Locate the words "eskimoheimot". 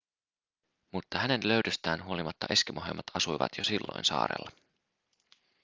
2.49-3.05